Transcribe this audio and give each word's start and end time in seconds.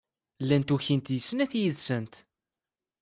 Llant 0.43 0.73
ukint 0.75 1.11
deg 1.11 1.21
snat 1.27 1.51
yid-sent. 1.59 2.13